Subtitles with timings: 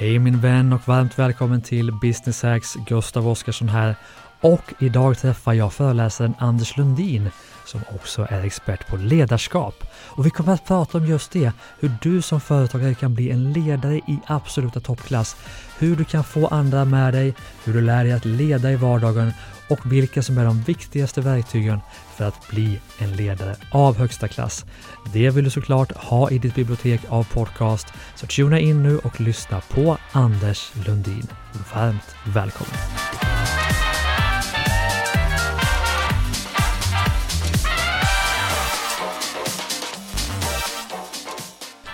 [0.00, 2.74] Hej min vän och varmt välkommen till Business Hacks.
[2.74, 3.96] Gustav Oscarsson här.
[4.40, 7.30] Och idag träffar jag föreläsaren Anders Lundin
[7.68, 9.84] som också är expert på ledarskap.
[9.92, 13.52] Och vi kommer att prata om just det, hur du som företagare kan bli en
[13.52, 15.36] ledare i absoluta toppklass,
[15.78, 17.34] hur du kan få andra med dig,
[17.64, 19.32] hur du lär dig att leda i vardagen
[19.68, 21.80] och vilka som är de viktigaste verktygen
[22.16, 24.64] för att bli en ledare av högsta klass.
[25.12, 29.20] Det vill du såklart ha i ditt bibliotek av podcast, så tuna in nu och
[29.20, 31.26] lyssna på Anders Lundin.
[31.74, 32.78] Varmt välkommen!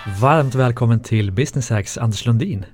[0.07, 2.65] Varmt välkommen till Business Hacks, Anders Lundin.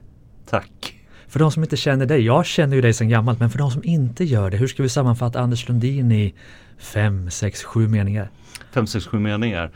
[0.49, 0.95] Tack.
[1.27, 3.71] För de som inte känner dig, jag känner ju dig sedan gammalt, men för de
[3.71, 6.33] som inte gör det, hur ska vi sammanfatta Anders Lundin i
[6.77, 8.29] fem, sex, sju meningar?
[8.71, 9.71] Fem, sex, sju meningar.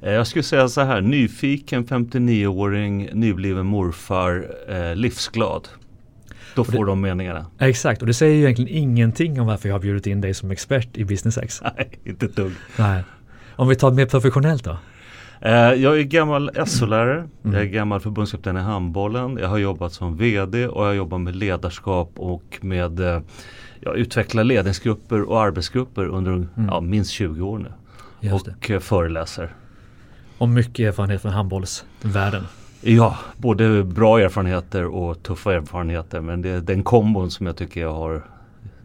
[0.00, 5.68] Eh, jag skulle säga så här, nyfiken 59-åring, nybliven morfar, eh, livsglad.
[6.54, 7.46] Då får de meningarna.
[7.58, 10.50] Exakt, och det säger ju egentligen ingenting om varför jag har bjudit in dig som
[10.50, 11.62] expert i Business X.
[11.76, 12.52] Nej, inte ett dugg.
[12.76, 13.02] Nej.
[13.56, 14.78] Om vi tar det mer professionellt då?
[15.40, 17.56] Eh, jag är gammal SO-lärare, mm.
[17.56, 21.36] jag är gammal förbundskapten i handbollen, jag har jobbat som VD och jag jobbar med
[21.36, 23.20] ledarskap och med eh,
[23.80, 26.48] ja, utveckla ledningsgrupper och arbetsgrupper under mm.
[26.54, 27.72] ja, minst 20 år nu.
[28.20, 28.74] Just och det.
[28.74, 29.52] Eh, föreläser.
[30.38, 32.42] Och mycket erfarenhet från handbollsvärlden.
[32.80, 37.80] Ja, både bra erfarenheter och tuffa erfarenheter men det är den kombon som jag tycker
[37.80, 38.22] jag har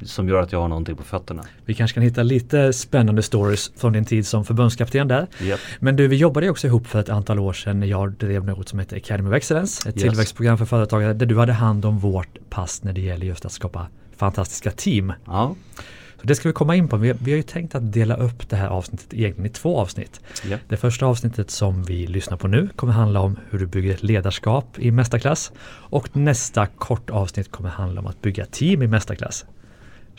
[0.04, 1.44] som gör att jag har någonting på fötterna.
[1.66, 5.28] Vi kanske kan hitta lite spännande stories från din tid som förbundskapten där.
[5.42, 5.60] Yep.
[5.80, 8.70] Men du, vi jobbade också ihop för ett antal år sedan när jag drev något
[8.70, 10.04] som heter Academy of Excellence, ett yes.
[10.04, 13.52] tillväxtprogram för företagare där du hade hand om vårt pass när det gäller just att
[13.52, 15.14] skapa fantastiska team.
[15.26, 15.56] Ja.
[16.22, 16.98] Så det ska vi komma in på.
[16.98, 20.22] Vi, vi har ju tänkt att dela upp det här avsnittet egentligen i två avsnitt.
[20.46, 20.60] Yep.
[20.68, 24.04] Det första avsnittet som vi lyssnar på nu kommer handla om hur du bygger ett
[24.04, 29.46] ledarskap i mästarklass och nästa kort avsnitt kommer handla om att bygga team i mästarklass.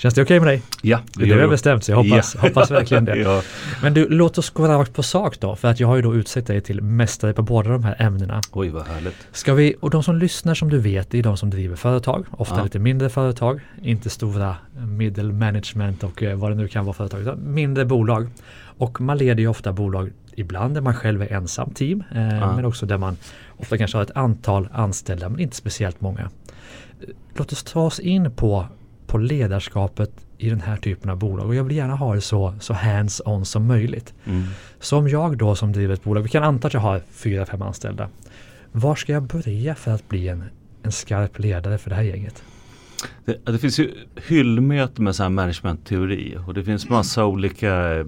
[0.01, 0.63] Känns det okej okay med dig?
[0.83, 2.41] Ja, det, det har jag bestämt så jag hoppas, ja.
[2.41, 3.17] hoppas verkligen det.
[3.19, 3.43] ja.
[3.83, 6.15] Men du, låt oss gå rakt på sak då, för att jag har ju då
[6.15, 8.41] utsett dig till mästare på båda de här ämnena.
[8.53, 9.15] Oj, vad härligt.
[9.33, 12.27] Ska vi, och de som lyssnar som du vet, det är de som driver företag,
[12.31, 12.65] ofta ja.
[12.65, 14.57] lite mindre företag, inte stora
[14.87, 18.29] middle management och eh, vad det nu kan vara företag, utan mindre bolag.
[18.63, 22.57] Och man leder ju ofta bolag ibland där man själv är ensam team, eh, ja.
[22.57, 23.17] men också där man
[23.57, 26.31] ofta kanske har ett antal anställda, men inte speciellt många.
[27.35, 28.67] Låt oss ta oss in på
[29.11, 32.55] på ledarskapet i den här typen av bolag och jag vill gärna ha det så,
[32.61, 34.15] så hands-on som möjligt.
[34.25, 34.43] Mm.
[34.81, 37.63] Som jag då som driver ett bolag, vi kan anta att jag har fyra, fem
[37.63, 38.09] anställda.
[38.73, 40.45] Var ska jag börja för att bli en,
[40.83, 42.45] en skarp ledare för det här gänget?
[43.25, 43.91] Det, det finns ju
[44.27, 48.07] hyllmeter med sån managementteori och det finns massa olika eh,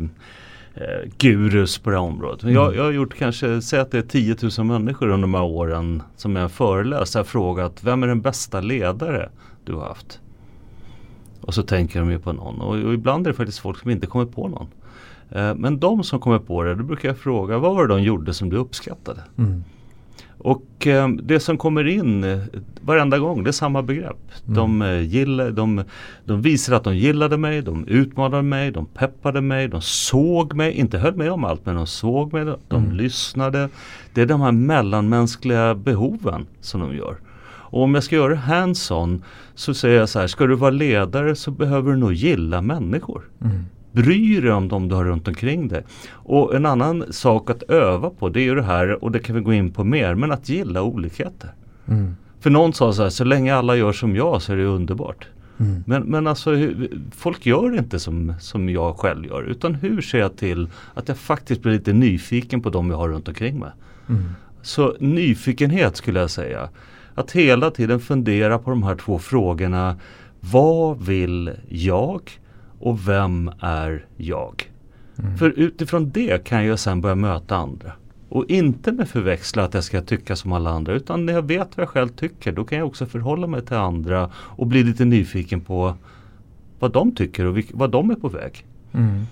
[1.18, 2.42] gurus på det här området.
[2.42, 2.54] Mm.
[2.54, 5.44] Jag, jag, har gjort kanske, säg att det är 10 000 människor under de här
[5.44, 7.14] åren som jag föreläst.
[7.14, 9.28] Jag har frågat, vem är den bästa ledare
[9.64, 10.21] du har haft?
[11.42, 13.90] Och så tänker de ju på någon och, och, ibland är det faktiskt folk som
[13.90, 14.66] inte kommer på någon.
[15.30, 18.02] Eh, men de som kommer på det, då brukar jag fråga vad var det de
[18.02, 19.20] gjorde som du uppskattade?
[19.38, 19.64] Mm.
[20.44, 22.38] Och eh, det som kommer in eh,
[22.80, 24.16] varenda gång, det är samma begrepp.
[24.46, 24.54] Mm.
[24.54, 25.84] De, eh, gillar, de,
[26.24, 30.72] de visar att de gillade mig, de utmanade mig, de peppade mig, de såg mig,
[30.72, 32.96] inte höll med om allt men de såg mig, de mm.
[32.96, 33.68] lyssnade.
[34.14, 37.16] Det är de här mellanmänskliga behoven som de gör.
[37.72, 39.22] Och om jag ska göra hands-on
[39.54, 43.22] så säger jag så här, ska du vara ledare så behöver du nog gilla människor.
[43.40, 43.64] Mm.
[43.92, 45.84] Bry dig om dem du har runt omkring dig.
[46.10, 49.36] Och en annan sak att öva på det är ju det här, och det kan
[49.36, 51.50] vi gå in på mer, men att gilla olikheter.
[51.88, 52.16] Mm.
[52.40, 55.28] För någon sa så här, så länge alla gör som jag så är det underbart.
[55.58, 55.84] Mm.
[55.86, 56.50] Men, men alltså
[57.16, 61.16] folk gör inte som, som jag själv gör utan hur ser jag till att jag
[61.16, 63.70] faktiskt blir lite nyfiken på dem jag har runt omkring mig.
[64.08, 64.22] Mm.
[64.62, 66.68] Så nyfikenhet skulle jag säga
[67.14, 69.96] att hela tiden fundera på de här två frågorna.
[70.40, 72.30] Vad vill jag
[72.78, 74.70] och vem är jag?
[75.18, 75.38] Mm.
[75.38, 77.92] För utifrån det kan jag sen börja möta andra.
[78.28, 81.76] Och inte med förväxla att jag ska tycka som alla andra utan när jag vet
[81.76, 85.04] vad jag själv tycker då kan jag också förhålla mig till andra och bli lite
[85.04, 85.94] nyfiken på
[86.78, 88.66] vad de tycker och vad de är på väg.
[88.92, 89.26] Mm.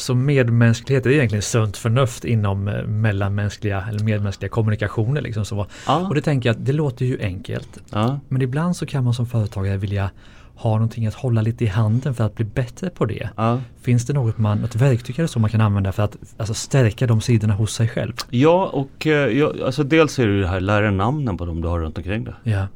[0.00, 5.20] Så medmänsklighet är egentligen sunt förnuft inom eh, mellanmänskliga eller medmänskliga kommunikationer.
[5.20, 5.66] Liksom så.
[5.86, 6.08] Ja.
[6.08, 7.78] Och det tänker jag att det låter ju enkelt.
[7.90, 8.20] Ja.
[8.28, 10.10] Men ibland så kan man som företagare vilja
[10.54, 13.28] ha någonting att hålla lite i handen för att bli bättre på det.
[13.36, 13.60] Ja.
[13.80, 17.06] Finns det något, man, något verktyg eller så man kan använda för att alltså, stärka
[17.06, 18.12] de sidorna hos sig själv?
[18.30, 21.68] Ja, och eh, ja, alltså dels är det det här, lära namnen på dem du
[21.68, 22.34] har runt omkring dig.
[22.42, 22.66] Ja.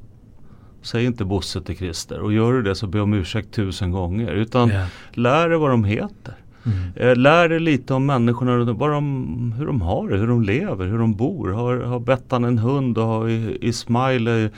[0.82, 4.32] Säg inte Bosse till Christer och gör du det så be om ursäkt tusen gånger
[4.32, 4.72] utan
[5.12, 6.34] lär dig vad de heter.
[6.66, 7.18] Mm.
[7.18, 10.98] lär dig lite om människorna, vad de, hur de har det, hur de lever, hur
[10.98, 11.52] de bor.
[11.52, 13.28] Har, har Bettan en hund och har
[13.64, 14.50] Ismail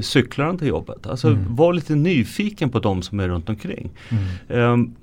[0.00, 1.06] cyklar han till jobbet?
[1.06, 1.56] Alltså mm.
[1.56, 3.90] var lite nyfiken på de som är runt omkring.
[4.48, 4.94] Um,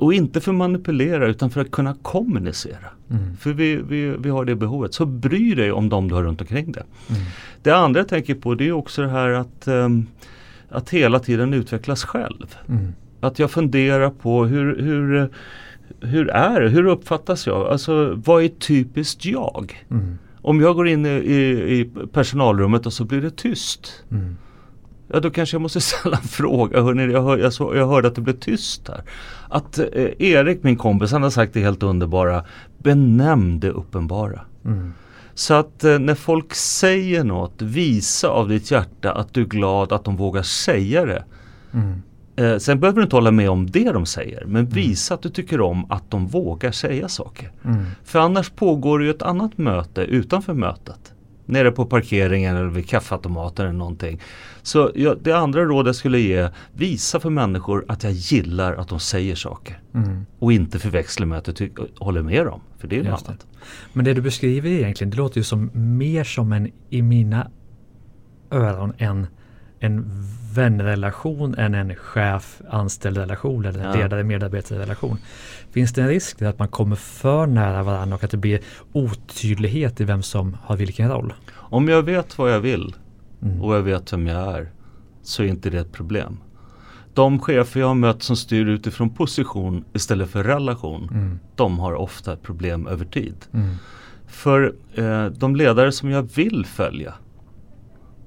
[0.00, 2.86] och inte för att manipulera utan för att kunna kommunicera.
[3.10, 3.36] Mm.
[3.36, 4.94] För vi, vi, vi har det behovet.
[4.94, 6.82] Så bry dig om de du har runt omkring dig.
[7.08, 7.22] Mm.
[7.62, 10.06] Det andra jag tänker på det är också det här att, um,
[10.68, 12.56] att hela tiden utvecklas själv.
[12.68, 12.92] Mm.
[13.20, 15.30] Att jag funderar på hur, hur,
[16.00, 16.68] hur är det?
[16.68, 17.66] Hur uppfattas jag?
[17.66, 19.86] Alltså vad är typiskt jag?
[19.90, 20.18] Mm.
[20.42, 24.04] Om jag går in i, i, i, personalrummet och så blir det tyst.
[24.10, 24.36] Mm.
[25.12, 26.82] Ja då kanske jag måste ställa en fråga.
[26.82, 29.02] Hörrni, jag, hör, jag, så, jag hörde att det blev tyst här.
[29.48, 29.84] Att eh,
[30.18, 32.44] Erik, min kompis, han har sagt det helt underbara.
[32.78, 34.40] Benämn det uppenbara.
[34.64, 34.92] Mm.
[35.34, 39.92] Så att eh, när folk säger något, visa av ditt hjärta att du är glad
[39.92, 41.24] att de vågar säga det.
[41.72, 42.02] Mm.
[42.36, 44.68] Eh, sen behöver du inte hålla med om det de säger men mm.
[44.68, 47.52] visa att du tycker om att de vågar säga saker.
[47.64, 47.84] Mm.
[48.04, 51.12] För annars pågår ju ett annat möte utanför mötet.
[51.46, 54.20] Nere på parkeringen eller vid kaffeautomaten eller någonting.
[54.62, 58.88] Så ja, det andra rådet jag skulle ge, visa för människor att jag gillar att
[58.88, 59.80] de säger saker.
[59.94, 60.26] Mm.
[60.38, 62.60] Och inte förväxla med att jag håller med dem.
[62.78, 63.46] För det är något annat.
[63.92, 67.50] Men det du beskriver egentligen, det låter ju som mer som en, i mina
[68.50, 69.26] öron, en
[69.80, 70.04] en
[70.54, 73.94] vänrelation än en chef-anställd relation eller en ja.
[73.94, 75.18] ledare-medarbetare-relation.
[75.70, 78.60] Finns det en risk till att man kommer för nära varandra och att det blir
[78.92, 81.32] otydlighet i vem som har vilken roll?
[81.52, 82.94] Om jag vet vad jag vill
[83.42, 83.62] mm.
[83.62, 84.70] och jag vet vem jag är
[85.22, 86.36] så är inte det ett problem.
[87.14, 91.38] De chefer jag har mött som styr utifrån position istället för relation, mm.
[91.54, 93.34] de har ofta ett problem över tid.
[93.52, 93.74] Mm.
[94.26, 97.14] För eh, de ledare som jag vill följa,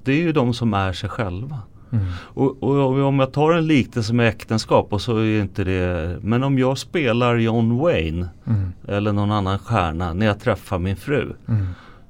[0.04, 1.60] det är ju de som är sig själva.
[1.94, 2.06] Mm.
[2.20, 6.44] Och, och, om jag tar en liknelse med äktenskap och så är inte det Men
[6.44, 8.74] om jag spelar John Wayne mm.
[8.88, 11.34] eller någon annan stjärna när jag träffar min fru.
[11.48, 11.68] Mm.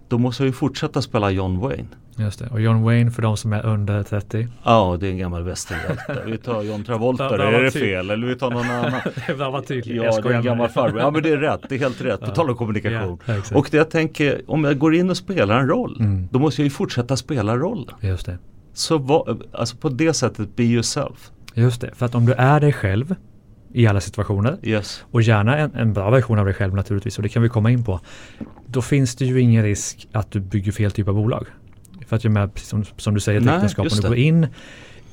[0.08, 1.88] Då måste jag ju fortsätta spela John Wayne.
[2.18, 2.48] Just det.
[2.48, 4.48] Och John Wayne för de som är under 30?
[4.64, 6.24] Ja, det är en gammal västernhjälte.
[6.26, 8.10] Vi tar John Travolta, det är det fel?
[8.10, 9.02] Eller vi tar någon annan?
[9.28, 10.04] det var tydligt.
[10.04, 11.00] Ja, det är en gammal farbror.
[11.00, 11.62] Ja, men det är rätt.
[11.70, 12.20] Det är helt rätt.
[12.20, 13.20] På tal om kommunikation.
[13.26, 16.28] Ja, och det jag tänker, om jag går in och spelar en roll, mm.
[16.32, 17.96] då måste jag ju fortsätta spela rollen.
[18.02, 18.38] Just det.
[18.74, 21.32] Så vad, alltså på det sättet, be yourself.
[21.54, 23.16] Just det, för att om du är dig själv
[23.74, 25.06] i alla situationer yes.
[25.12, 27.72] och gärna en, en, bra version av dig själv naturligtvis och det kan vi komma
[27.72, 28.00] in på.
[28.68, 31.48] Då finns det ju ingen risk att du bygger fel typ av bolag.
[32.08, 34.48] För att jag med, som, som du säger, ett äktenskap, om du går in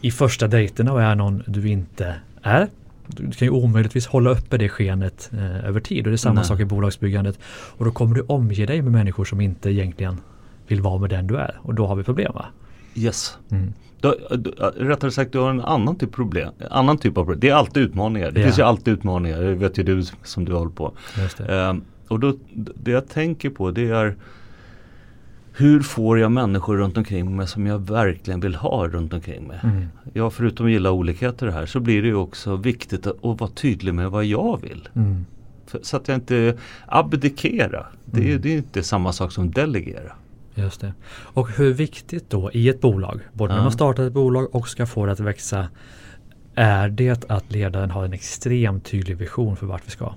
[0.00, 2.68] i första dejterna och är någon du inte är.
[3.06, 6.34] Du kan ju omöjligtvis hålla uppe det skenet eh, över tid och det är samma
[6.34, 6.44] Nej.
[6.44, 7.38] sak i bolagsbyggandet.
[7.76, 10.20] Och då kommer du omge dig med människor som inte egentligen
[10.66, 12.46] vill vara med den du är och då har vi problem va?
[12.94, 13.38] Yes.
[13.50, 13.72] Mm.
[14.00, 17.40] Du, du, rättare sagt, du har en annan typ, problem, annan typ av problem.
[17.40, 18.30] Det är alltid utmaningar.
[18.30, 18.48] Det yeah.
[18.48, 19.40] finns ju alltid utmaningar.
[19.40, 20.92] Det vet ju du som du håller på.
[21.48, 24.16] Um, och då, det jag tänker på det är
[25.52, 29.60] hur får jag människor runt omkring mig som jag verkligen vill ha runt omkring mig?
[29.62, 29.86] Mm.
[30.12, 33.50] Ja, förutom att gilla olikheter här så blir det ju också viktigt att, att vara
[33.50, 34.88] tydlig med vad jag vill.
[34.94, 35.26] Mm.
[35.66, 37.90] För, så att jag inte abdikerar.
[38.04, 38.40] Det, mm.
[38.42, 40.12] det är inte samma sak som delegera.
[40.60, 40.94] Just det.
[41.10, 43.56] Och hur viktigt då i ett bolag, både ja.
[43.56, 45.68] när man startar ett bolag och ska få det att växa,
[46.54, 50.14] är det att ledaren har en extremt tydlig vision för vart vi ska?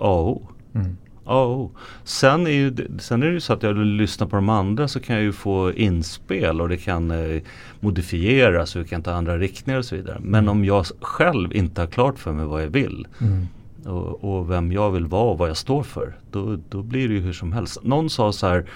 [0.00, 0.40] Ja,
[0.74, 0.96] mm.
[1.24, 1.70] Oh.
[2.04, 5.00] Sen, är ju, sen är det ju så att jag lyssnar på de andra så
[5.00, 7.42] kan jag ju få inspel och det kan eh,
[7.80, 10.18] modifieras och vi kan ta andra riktningar och så vidare.
[10.20, 10.48] Men mm.
[10.48, 13.48] om jag själv inte har klart för mig vad jag vill mm.
[13.84, 16.16] och, och, vem jag vill vara och vad jag står för.
[16.30, 17.78] Då, då blir det ju hur som helst.
[17.82, 18.66] Någon sa så här,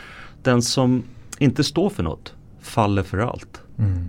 [0.45, 1.03] den som
[1.39, 3.61] inte står för något faller för allt.
[3.79, 4.09] Mm.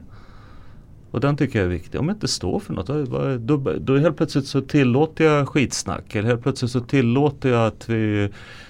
[1.15, 2.00] Och den tycker jag är viktig.
[2.00, 6.15] Om jag inte står för något, då, då, då helt plötsligt så tillåter jag skitsnack.
[6.15, 8.29] Eller helt plötsligt så tillåter jag att vi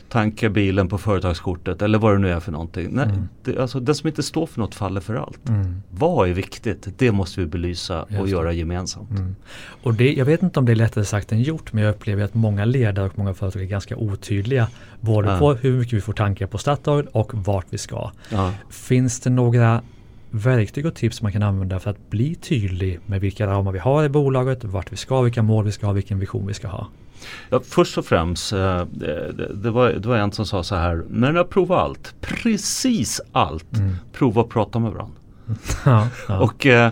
[0.09, 2.89] tankar bilen på företagskortet eller vad det nu är för någonting.
[2.91, 3.27] Nej, mm.
[3.43, 5.49] det, alltså, den som inte står för något faller för allt.
[5.49, 5.81] Mm.
[5.89, 6.87] Vad är viktigt?
[6.97, 9.09] Det måste vi belysa och Just göra gemensamt.
[9.09, 9.35] Mm.
[9.83, 12.23] Och det, jag vet inte om det är lättare sagt än gjort men jag upplever
[12.23, 14.67] att många ledare och många företag är ganska otydliga.
[14.99, 15.39] Både ja.
[15.39, 18.11] på hur mycket vi får tankar på Statoil och vart vi ska.
[18.29, 18.53] Ja.
[18.69, 19.81] Finns det några
[20.37, 24.03] verktyg och tips man kan använda för att bli tydlig med vilka ramar vi har
[24.03, 26.87] i bolaget, vart vi ska, vilka mål vi ska ha, vilken vision vi ska ha?
[27.49, 31.03] Ja, först och främst, eh, det, det, var, det var en som sa så här,
[31.09, 33.95] när du har provat allt, precis allt, mm.
[34.13, 35.15] prova att prata med varandra.
[35.85, 36.39] Ja, ja.
[36.39, 36.91] Och eh,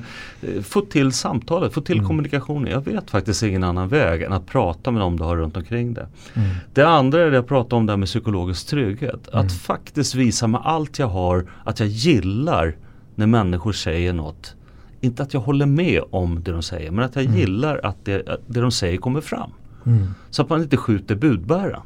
[0.63, 2.07] få till samtalet, få till mm.
[2.07, 2.71] kommunikationen.
[2.71, 5.93] Jag vet faktiskt ingen annan väg än att prata med dem du har runt omkring
[5.93, 6.05] dig.
[6.33, 6.49] Mm.
[6.73, 9.29] Det andra är det jag pratade om där med psykologisk trygghet.
[9.33, 9.45] Mm.
[9.45, 12.75] Att faktiskt visa med allt jag har att jag gillar
[13.15, 14.55] när människor säger något.
[15.01, 17.37] Inte att jag håller med om det de säger men att jag mm.
[17.37, 19.49] gillar att det, att det de säger kommer fram.
[19.85, 20.07] Mm.
[20.29, 21.81] Så att man inte skjuter budbäraren.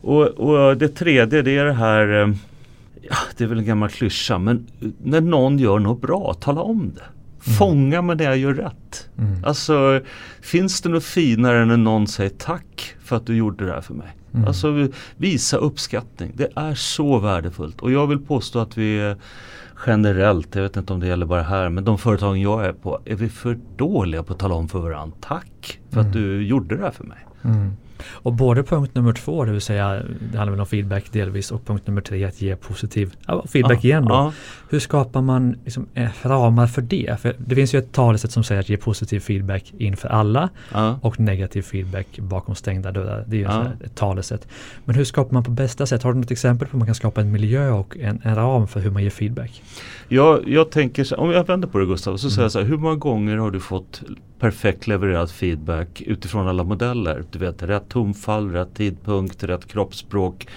[0.00, 2.34] Och, och det tredje det är det här, eh,
[3.02, 4.66] ja, det är väl en gammal klyscha, men
[5.02, 7.02] när någon gör något bra, tala om det.
[7.58, 9.08] Fånga mig när jag gör rätt.
[9.18, 9.44] Mm.
[9.44, 10.00] Alltså
[10.40, 13.80] finns det något finare än när någon säger tack för att du gjorde det här
[13.80, 14.16] för mig.
[14.34, 14.46] Mm.
[14.46, 16.32] Alltså visa uppskattning.
[16.34, 17.80] Det är så värdefullt.
[17.80, 19.14] Och jag vill påstå att vi
[19.86, 23.00] generellt, jag vet inte om det gäller bara här, men de företagen jag är på,
[23.04, 25.16] är vi för dåliga på att tala om för varandra.
[25.20, 27.18] Tack för att du gjorde det här för mig.
[27.44, 27.72] Mm.
[28.04, 30.02] Och både punkt nummer två, det vill säga
[30.32, 33.78] det handlar väl om feedback delvis och punkt nummer tre att ge positiv ja, feedback
[33.84, 34.14] Ja, igen då.
[34.14, 34.32] ja.
[34.70, 37.16] Hur skapar man liksom, eh, ramar för det?
[37.20, 40.98] För det finns ju ett talesätt som säger att ge positiv feedback inför alla Ja.
[41.02, 43.24] och negativ feedback bakom stängda dörrar.
[43.26, 43.50] Det är ju Ja.
[43.50, 44.48] här ett talesätt.
[44.84, 46.02] Men hur skapar man på bästa sätt?
[46.02, 48.68] Har du något exempel på hur man kan skapa en miljö och en, en ram
[48.68, 49.62] för hur man ger feedback?
[50.08, 52.30] Jag, jag tänker så, om jag vänder på det Gustav, så Mm.
[52.30, 54.02] säger jag så här, hur många gånger har du fått
[54.38, 57.24] perfekt levererad feedback utifrån alla modeller?
[57.30, 60.48] Du vet rätt tonfall, rätt tidpunkt, rätt kroppsspråk.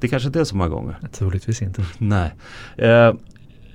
[0.00, 0.96] Det kanske inte är så många gånger.
[1.12, 1.84] Troligtvis inte.
[1.98, 2.34] Nej.
[2.76, 2.88] Eh,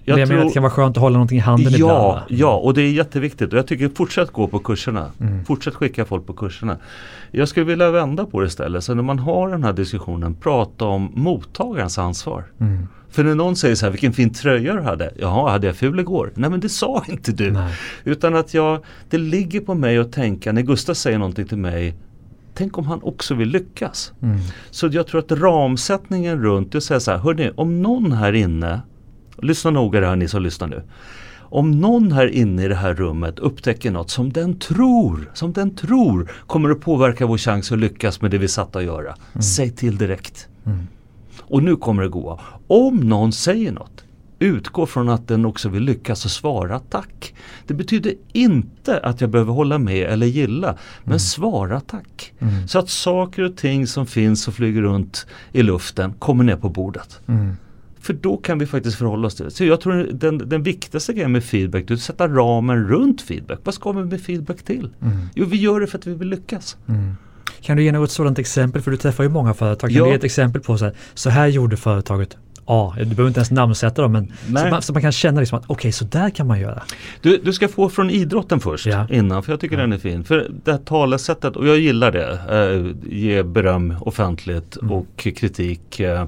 [0.09, 1.91] jag Men jag menar att det kan vara skönt att hålla någonting i handen ibland.
[1.91, 2.23] Ja, va?
[2.29, 3.53] ja, och det är jätteviktigt.
[3.53, 5.11] Och jag tycker fortsätt gå på kurserna.
[5.19, 5.45] Mm.
[5.45, 6.77] Fortsätt skicka folk på kurserna.
[7.31, 8.83] Jag skulle vilja vända på det istället.
[8.83, 12.43] Så när man har den här diskussionen, prata om mottagarens ansvar.
[12.59, 12.87] Mm.
[13.09, 15.13] För när någon säger så här, vilken fin tröja du hade.
[15.19, 16.31] Jaha, hade jag ful igår?
[16.35, 17.51] Nej men det sa inte du.
[17.51, 17.73] Nej.
[18.03, 21.95] Utan att jag, det ligger på mig att tänka, när Gustav säger någonting till mig,
[22.53, 24.13] tänk om han också vill lyckas.
[24.21, 24.37] Mm.
[24.69, 28.81] Så jag tror att ramsättningen runt, det säger så här, hörni, om någon här inne,
[29.37, 30.83] lyssna noga det här ni som lyssnar nu.
[31.51, 35.75] Om någon här inne i det här rummet upptäcker något som den tror, som den
[35.75, 39.15] tror kommer att påverka vår chans att lyckas med det vi satt att göra.
[39.41, 40.47] Säg till direkt.
[40.65, 40.87] Mm.
[41.49, 42.39] Och nu kommer det gå.
[42.67, 44.03] Om någon säger något,
[44.39, 47.35] utgå från att den också vill lyckas och svara tack.
[47.67, 52.33] Det betyder inte att jag behöver hålla med eller gilla, men svara tack.
[52.39, 52.67] Mm.
[52.67, 56.69] Så att saker och ting som finns och flyger runt i luften kommer ner på
[56.69, 57.19] bordet.
[57.27, 57.55] Mm.
[58.01, 59.51] För då kan vi faktiskt förhålla oss till det.
[59.51, 63.21] Så jag tror den, den viktigaste grejen med feedback det är att sätta ramen runt
[63.21, 63.59] feedback.
[63.63, 64.89] Vad ska vi med feedback till?
[65.01, 65.17] Mm.
[65.35, 66.77] Jo, vi gör det för att vi vill lyckas.
[67.61, 68.81] Kan du ge något sådant exempel?
[68.81, 69.89] För du träffar ju många företag.
[69.89, 70.03] Kan Ja.
[70.03, 72.93] du ge ett exempel på så här, så här gjorde företaget A.
[72.97, 75.63] Du behöver inte ens namnsätta dem men så man, så man kan känna liksom att
[75.67, 76.83] okej, så där kan man göra.
[77.21, 79.07] Du, du ska få från idrotten först Ja.
[79.09, 80.23] innan för jag tycker den är fin.
[80.23, 84.91] För det här talesättet, och jag gillar det, eh, ge beröm offentligt Mm.
[84.93, 86.21] och kritik eh,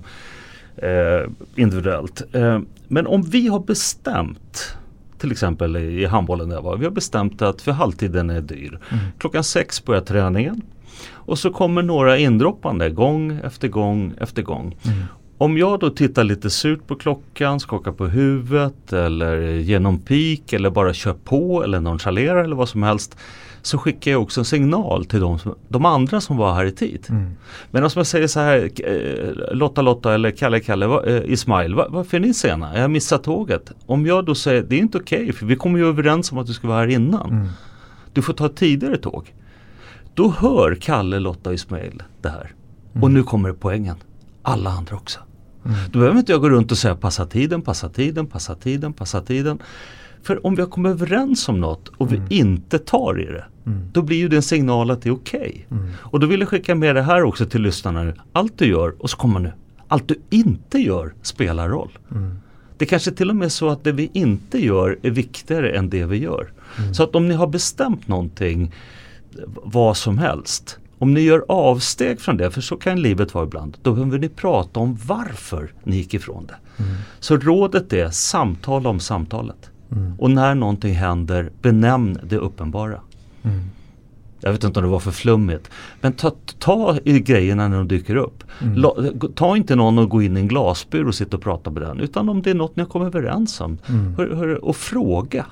[0.77, 2.21] eh, individuellt.
[2.35, 4.75] Eh, men om vi har bestämt
[5.17, 8.79] till exempel i handbollen där jag var, vi har bestämt att för halvtiden är dyr.
[8.91, 9.03] Mm.
[9.17, 10.61] Klockan sex börjar träningen
[11.09, 14.77] och så kommer några indroppande gång efter gång efter gång.
[14.85, 15.03] Mm.
[15.37, 20.69] Om jag då tittar lite surt på klockan, skakar på huvudet eller genom pik eller
[20.69, 23.17] bara kör på eller nonchalerar eller vad som helst
[23.61, 26.71] så skickar jag också en signal till de, som, de andra som var här i
[26.71, 27.05] tid.
[27.09, 27.31] Mm.
[27.71, 31.87] Men om jag säger så här eh, Lotta Lotta eller Kalle Kalle, eh, Ismail, va,
[31.89, 32.73] varför är ni sena?
[32.73, 33.71] Jag har missat tåget.
[33.85, 36.47] Om jag då säger det är inte okej för vi kommer ju överens om att
[36.47, 37.29] du ska vara här innan.
[37.29, 37.47] Mm.
[38.13, 39.33] Du får ta ett tidigare tåg.
[40.13, 42.51] Då hör Kalle, Lotta och Ismail det här.
[43.01, 43.95] Och nu kommer poängen.
[44.41, 45.19] Alla andra också.
[45.65, 45.77] Mm.
[45.91, 49.21] Då behöver inte jag gå runt och säga passa tiden, passa tiden, passa tiden, passa
[49.21, 49.59] tiden.
[50.23, 53.81] För om vi har kommit överens om något och vi inte tar i det, Mm.
[53.93, 55.67] då blir ju det en signal att det är okej.
[55.71, 55.89] Mm.
[55.97, 58.13] Och då vill jag skicka med det här också till lyssnarna nu.
[58.33, 59.51] Allt du gör, och så kommer nu,
[59.87, 61.97] allt du inte gör spelar roll.
[62.11, 62.35] Mm.
[62.77, 65.89] Det kanske till och med är så att det vi inte gör är viktigare än
[65.89, 66.51] det vi gör.
[66.93, 68.71] Så att om ni har bestämt någonting,
[69.63, 73.77] vad som helst, om ni gör avsteg från det, för så kan livet vara ibland,
[73.81, 76.83] då behöver ni prata om varför ni gick ifrån det.
[76.83, 76.95] Mm.
[77.19, 79.69] Så rådet är samtala om samtalet.
[79.91, 80.13] Mm.
[80.19, 83.01] Och när någonting händer, benämn det uppenbara.
[83.43, 83.61] Mm.
[84.39, 85.69] Jag vet inte om det var för flummigt.
[86.01, 88.43] Men ta, ta i grejerna när de dyker upp.
[88.61, 88.75] Mm.
[88.75, 88.93] La,
[89.35, 91.99] ta inte någon och gå in i en glasbur och sitta och prata med den.
[91.99, 93.77] Utan om det är något ni har kommit överens om.
[93.89, 94.15] Mm.
[94.15, 95.45] Hör, hör, och fråga.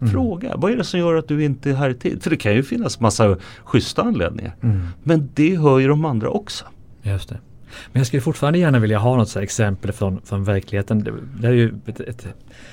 [0.00, 0.12] Mm.
[0.12, 0.56] Fråga.
[0.56, 2.22] Vad är det som gör att du inte är här i tid?
[2.22, 4.54] För det kan ju finnas massa schyssta anledningar.
[4.62, 4.88] Mm.
[5.02, 6.64] Men det hör ju de andra också.
[7.02, 7.38] Just det.
[7.92, 11.04] Men jag skulle fortfarande gärna vilja ha något exempel från, från verkligheten.
[11.04, 12.26] Det, det är ju ett, ett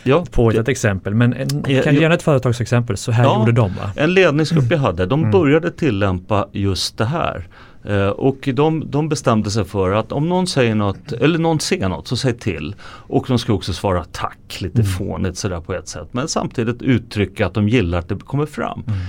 [0.03, 1.13] Ja, påhittat exempel.
[1.13, 1.91] Men en, kan ja.
[1.91, 2.97] du ge ett företagsexempel?
[2.97, 3.39] Så här Ja.
[3.39, 3.91] gjorde de va?
[3.95, 5.31] En ledningsgrupp jag hade, de Mm.
[5.31, 7.47] började tillämpa just det här.
[7.83, 11.89] Eh, och de, de bestämde sig för att om någon säger något, eller någon säger
[11.89, 12.75] något, så säg till.
[12.83, 14.91] Och de ska också svara tack, lite Mm.
[14.91, 16.07] fånigt sådär på ett sätt.
[16.11, 18.83] Men samtidigt uttrycka att de gillar att det kommer fram.
[18.87, 18.99] Mm.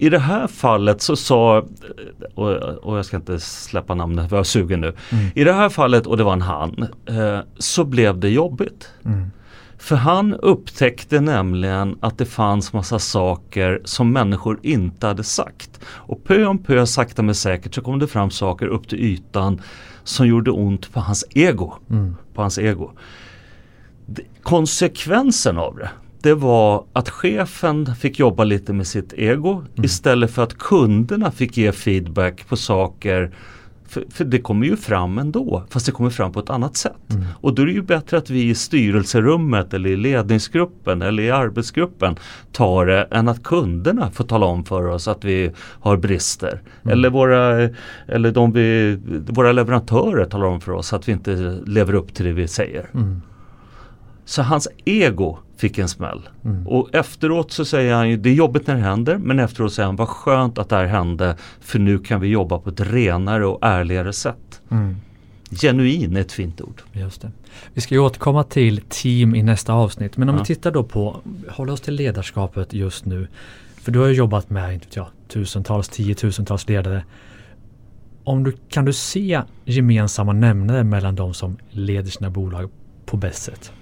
[0.00, 1.64] I det här fallet så sa,
[2.34, 4.92] och, och jag ska inte släppa namnet för jag är sugen nu.
[5.10, 5.24] Mm.
[5.34, 8.88] I det här fallet, och det var en han, eh, så blev det jobbigt.
[9.04, 9.30] Mm.
[9.78, 15.80] För han upptäckte nämligen att det fanns massa saker som människor inte hade sagt.
[15.84, 19.62] Och pö om pö, sakta men säkert, så kom det fram saker upp till ytan
[20.04, 21.74] som gjorde ont på hans ego.
[21.90, 22.16] Mm.
[22.34, 22.90] På hans ego.
[24.42, 25.90] Konsekvensen av det
[26.22, 29.84] det var att chefen fick jobba lite med sitt ego mm.
[29.84, 33.34] istället för att kunderna fick ge feedback på saker
[33.88, 37.10] för, för, det kommer ju fram ändå, fast det kommer fram på ett annat sätt.
[37.10, 37.24] Mm.
[37.40, 41.30] Och då är det ju bättre att vi i styrelserummet eller i ledningsgruppen eller i
[41.30, 42.16] arbetsgruppen
[42.52, 46.62] tar det än att kunderna får tala om för oss att vi har brister.
[46.82, 46.92] Mm.
[46.92, 47.68] Eller, våra,
[48.06, 52.24] eller de vi, våra leverantörer talar om för oss att vi inte lever upp till
[52.26, 52.90] det vi säger.
[52.94, 53.22] Mm.
[54.24, 56.28] Så hans ego fick en smäll.
[56.44, 56.66] Mm.
[56.66, 59.86] Och efteråt så säger han ju, det är jobbigt när det händer, men efteråt säger
[59.86, 63.46] han, vad skönt att det här hände, för nu kan vi jobba på ett renare
[63.46, 64.62] och ärligare sätt.
[64.70, 64.96] Mm.
[65.50, 66.82] Genuin är ett fint ord.
[66.92, 67.30] Just det.
[67.74, 70.42] Vi ska ju återkomma till team i nästa avsnitt, men om ja.
[70.42, 73.28] vi tittar då på, håller oss till ledarskapet just nu.
[73.76, 77.04] För du har ju jobbat med, inte vet jag, tusentals, tiotusentals ledare.
[78.24, 82.70] Om du, kan du se gemensamma nämnare mellan de som leder sina bolag
[83.06, 83.72] på bäst sätt?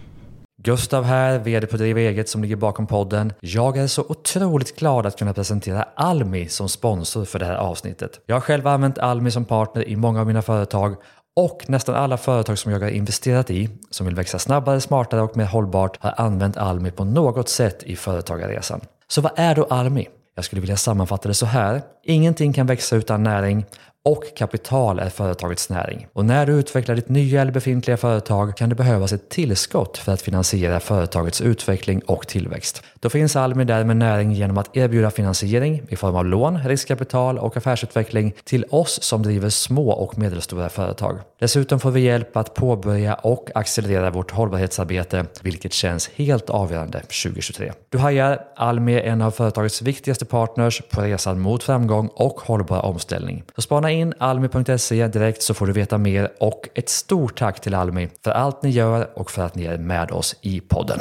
[0.67, 3.33] Gustav här, VD på Driva Eget som ligger bakom podden.
[3.41, 8.21] Jag är så otroligt glad att kunna presentera Almi som sponsor för det här avsnittet.
[8.27, 10.97] Jag har själv använt Almi som partner i många av mina företag
[11.37, 15.37] och nästan alla företag som jag har investerat i, som vill växa snabbare, smartare och
[15.37, 18.81] mer hållbart, har använt Almi på något sätt i företagarresan.
[19.09, 20.09] Så vad är då Almi?
[20.35, 21.83] Jag skulle vilja sammanfatta det så här.
[22.05, 23.65] Ingenting kan växa utan näring
[24.07, 26.07] och kapital är företagets näring.
[26.13, 30.13] Och när du utvecklar ditt nya eller befintliga företag kan det behövas ett tillskott för
[30.13, 32.83] att finansiera företagets utveckling och tillväxt.
[33.01, 37.39] Då finns Almi där med näring genom att erbjuda finansiering i form av lån, riskkapital
[37.39, 41.19] och affärsutveckling till oss som driver små och medelstora företag.
[41.39, 47.73] Dessutom får vi hjälp att påbörja och accelerera vårt hållbarhetsarbete, vilket känns helt avgörande 2023.
[47.89, 52.85] Du hajar, Almi är en av företagets viktigaste partners på resan mot framgång och hållbar
[52.85, 53.43] omställning.
[53.57, 57.75] Så spana in almi.se direkt så får du veta mer och ett stort tack till
[57.75, 60.99] Almi för allt ni gör och för att ni är med oss i podden.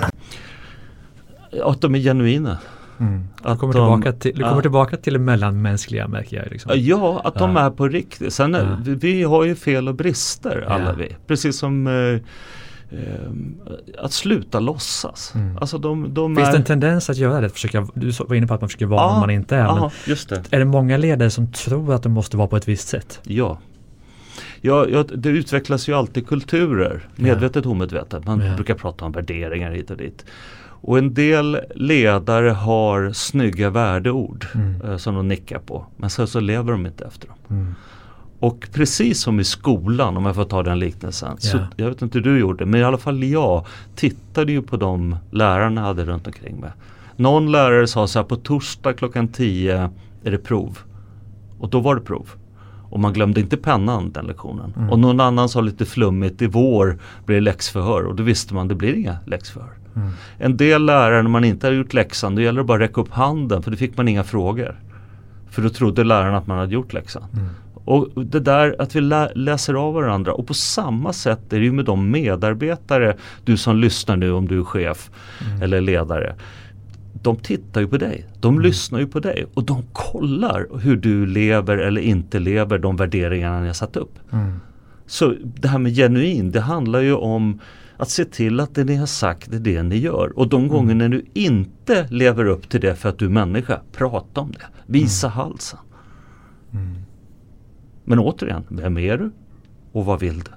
[1.64, 2.58] Att de är genuina.
[3.00, 3.28] Mm.
[3.38, 4.62] Du, kommer de, tillbaka till, du kommer ja.
[4.62, 6.52] tillbaka till det mellanmänskliga märker jag.
[6.52, 6.72] Liksom.
[6.76, 8.34] Ja, att de är på riktigt.
[8.34, 8.78] Sen ja.
[8.84, 11.16] vi, vi, har ju fel och brister alla vi.
[11.28, 12.22] Precis som eh,
[13.98, 15.32] att sluta låtsas.
[15.36, 15.58] Mm.
[15.58, 16.52] Alltså de, de Finns är...
[16.52, 17.48] det en tendens att göra det?
[17.48, 19.64] Att försöka, du var inne på att man försöker vara ja, man inte är.
[19.64, 20.44] Ja, just det.
[20.52, 23.20] Är det många ledare som tror att de måste vara på ett visst sätt?
[23.24, 23.60] Ja.
[24.62, 28.26] Ja, ja, det utvecklas ju alltid kulturer, medvetet och omedvetet.
[28.26, 28.56] Man ja.
[28.56, 30.26] brukar prata om värderingar hit och dit.
[30.86, 34.82] Och en del ledare har snygga värdeord mm.
[34.82, 35.86] eh, som de nickar på.
[35.98, 37.38] Men sen så lever de inte efter dem.
[37.50, 37.76] Mm.
[38.46, 41.28] Och precis som i skolan, om jag får ta den liknelsen.
[41.28, 41.40] Yeah.
[41.40, 44.78] Så, jag vet inte hur du gjorde, men i alla fall jag tittade ju på
[44.78, 46.70] de lärarna jag hade runt omkring mig.
[47.16, 49.90] Någon lärare sa så här, på torsdag klockan 10
[50.24, 50.80] är det prov.
[51.60, 52.30] Och då var det prov.
[52.90, 54.74] Och man glömde inte pennan den lektionen.
[54.78, 54.90] Mm.
[54.90, 58.06] Och någon annan sa lite flummigt, i vår blir det läxförhör.
[58.06, 59.74] Och då visste man, det blir inga läxförhör.
[59.96, 60.10] Mm.
[60.38, 63.02] En del lärare när man inte har gjort läxan, då gäller det bara att räcka
[63.02, 64.80] upp handen för då fick man inga frågor.
[65.50, 67.24] För då trodde läraren att man hade gjort läxan.
[67.34, 67.46] Mm.
[67.86, 71.66] Och det där att vi lä läser av varandra och på samma sätt är det
[71.66, 75.12] ju med de medarbetare, du som lyssnar nu om du är chef
[75.48, 75.62] mm.
[75.62, 76.36] eller ledare.
[77.22, 78.64] De tittar ju på dig, de mm.
[78.64, 83.60] lyssnar ju på dig och de kollar hur du lever eller inte lever de värderingarna
[83.60, 84.20] ni har satt upp.
[84.32, 84.60] Mm.
[85.06, 87.60] Så det här med genuin, det handlar ju om
[87.98, 90.40] att se till att det ni har sagt är det ni gör.
[90.40, 90.72] Och de mm.
[90.72, 94.52] gånger när du inte lever upp till det för att du är människa, prata om
[94.52, 94.66] det.
[94.86, 95.38] Visa mm.
[95.38, 95.80] halsen.
[98.06, 99.32] Men återigen, vem är du?
[99.92, 100.52] Och vad vill du?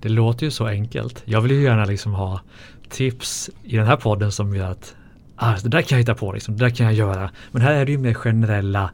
[0.00, 1.22] Det låter ju så enkelt.
[1.24, 2.40] Jag vill ju gärna liksom ha
[2.88, 4.94] tips i den här podden som gör att
[5.36, 7.30] ah, det där kan jag hitta på, liksom, det där kan jag göra.
[7.52, 8.90] Men här är det ju mer generella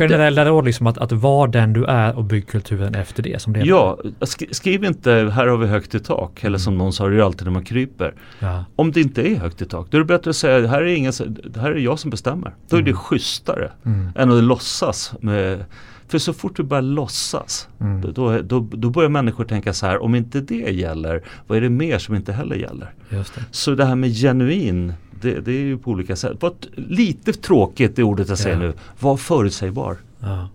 [0.00, 3.42] generella råd liksom att, att vara den du är och bygg kulturen efter det.
[3.42, 6.58] Som det ja, sk skriv inte här har vi högt i tak eller mm.
[6.58, 8.14] som någon sa, det är alltid när man kryper.
[8.38, 8.64] Ja.
[8.76, 10.86] Om det inte är högt i tak, då är det bättre att säga här är,
[10.86, 11.12] ingen,
[11.56, 12.54] här är jag som bestämmer.
[12.68, 12.92] Då är mm.
[12.92, 14.08] det schysstare mm.
[14.16, 15.64] än att låtsas med
[16.08, 18.12] för så fort du börjar låtsas mm.
[18.12, 21.70] då, då, då börjar människor tänka så här om inte det gäller vad är det
[21.70, 22.94] mer som inte heller gäller?
[23.08, 23.24] Det.
[23.50, 26.36] Så det här med genuin det, det, är ju på olika sätt.
[26.40, 28.62] Var lite tråkigt det ordet jag säger ja.
[28.62, 28.72] nu.
[29.00, 29.96] Var förutsägbar.
[30.20, 30.48] Ja.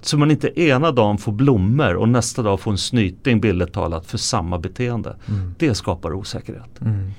[0.00, 4.06] Så man inte ena dagen får blommor och nästa dag får en snyting billigt talat
[4.06, 5.16] för samma beteende.
[5.28, 5.54] Mm.
[5.58, 6.80] Det skapar osäkerhet.
[6.80, 7.10] Mm.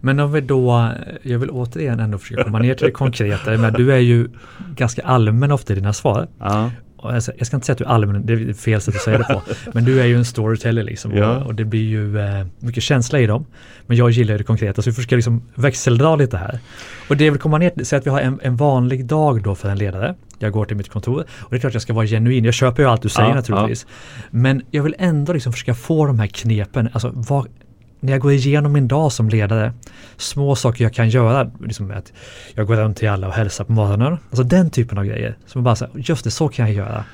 [0.00, 3.50] Men om vi då, jag vill återigen ändå försöka komma ner till det konkreta.
[3.50, 4.28] Men du är ju
[4.76, 6.28] ganska allmän ofta i dina svar.
[6.38, 6.70] Ja.
[7.02, 9.24] Jag ska inte säga att du är allmän, det är fel sätt att säga det
[9.24, 9.42] på.
[9.72, 11.16] men du är ju en storyteller liksom.
[11.16, 11.44] Ja.
[11.44, 13.46] Och, det blir ju eh, mycket känsla i dem.
[13.86, 16.58] Men jag gillar det konkreta så vi försöker liksom växeldra lite här.
[17.08, 19.54] Och det vill komma ner till, säg att vi har en, en vanlig dag då
[19.54, 20.14] för en ledare.
[20.38, 22.44] Jag går till mitt kontor och det är klart jag ska vara genuin.
[22.44, 23.86] Jag köper ju allt du säger ja, naturligtvis.
[23.88, 24.28] Ja.
[24.30, 26.88] Men jag vill ändå liksom försöka få de här knepen.
[26.92, 27.48] Alltså vad,
[28.00, 29.72] när jag går igenom min dag som ledare,
[30.16, 32.12] små saker jag kan göra, liksom att
[32.54, 34.18] jag går runt till alla och hälsar på morgonen.
[34.30, 35.36] Alltså den typen av grejer.
[35.46, 37.04] Som bara så just det, så kan jag göra.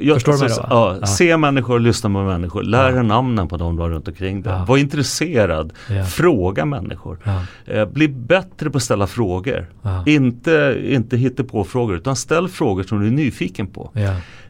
[0.00, 0.66] Jag, Förstår du mig då?
[0.70, 1.06] Ja, ja.
[1.06, 3.02] Se människor, lyssna på människor, lär ja.
[3.02, 4.64] namnen på de du har runt omkring dig.
[4.68, 5.72] Var intresserad,
[6.08, 7.18] fråga människor.
[7.66, 9.66] Eh, bli bättre på att ställa frågor.
[10.06, 13.90] Inte, inte hitta på frågor utan ställ frågor som du är nyfiken på.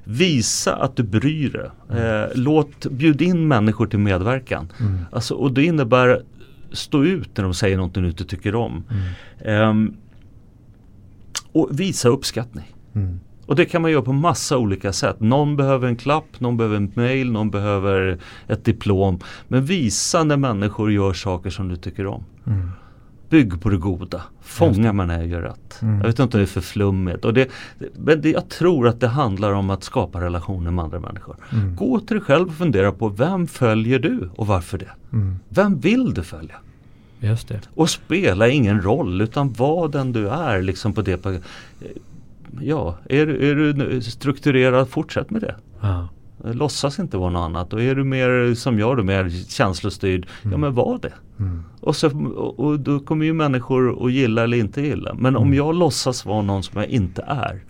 [0.08, 2.00] Visa att du bryr dig.
[2.00, 4.72] Eh, låt, bjud in människor till medverkan.
[4.80, 4.98] Mm.
[5.12, 6.22] Alltså, och det innebär
[6.72, 8.84] stå ut när de säger någonting du inte tycker om.
[9.44, 9.86] Mm.
[9.88, 9.92] Eh,
[11.52, 12.74] och visa uppskattning.
[12.94, 13.20] Mm.
[13.46, 15.20] Och det kan man göra på massa olika sätt.
[15.20, 19.18] Någon behöver en klapp, någon behöver en mail, någon behöver ett diplom.
[19.48, 22.24] Men visa när människor gör saker som du tycker om.
[22.46, 22.70] Mm.
[23.28, 24.22] Bygg på det goda.
[24.40, 25.82] Fånga man är gör rätt.
[25.82, 25.96] Mm.
[25.96, 27.24] Jag vet inte om det är för flummigt.
[27.24, 27.48] Och det,
[27.96, 31.36] men det, jag tror att det handlar om att skapa relationer med andra människor.
[31.52, 31.76] Mm.
[31.76, 34.90] Gå till dig själv och fundera på vem följer du och varför det?
[35.12, 35.38] Mm.
[35.48, 36.54] Vem vill du följa?
[37.20, 37.60] Just det.
[37.74, 41.26] Och spela ingen roll utan var den du är liksom på det.
[42.60, 45.54] Ja, är, är du strukturerad, fortsätt med det.
[45.80, 46.08] Ja.
[46.44, 50.52] Låtsas inte vara något annat och är du mer som jag, då, mer känslostyrd, mm.
[50.52, 51.12] ja men var det.
[51.38, 51.64] Mm.
[51.80, 55.14] Och, så, och, och, då kommer ju människor att gilla eller inte gilla.
[55.14, 55.42] Men mm.
[55.42, 57.60] om jag låtsas vara någon som jag inte är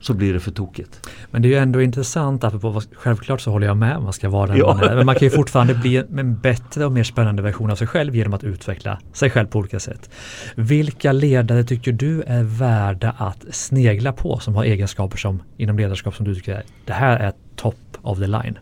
[0.00, 1.08] så blir det för tokigt.
[1.30, 4.46] Men det är ju ändå intressant, apropå, självklart så håller jag med, man ska vara
[4.46, 4.74] den ja.
[4.74, 4.96] man är.
[4.96, 8.16] Men man kan ju fortfarande bli en bättre och mer spännande version av sig själv
[8.16, 10.10] genom att utveckla sig själv på olika sätt.
[10.54, 16.16] Vilka ledare tycker du är värda att snegla på som har egenskaper som inom ledarskap
[16.16, 18.58] som du tycker är, det här är top of the line?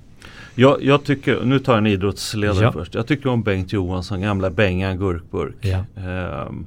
[0.55, 2.73] Jag, jag tycker, nu tar jag en idrottsledare ja.
[2.73, 2.95] först.
[2.95, 5.55] Jag tycker om Bengt Johansson, gamla Bengan Gurkburk.
[5.61, 5.85] Ja.
[6.47, 6.67] Um,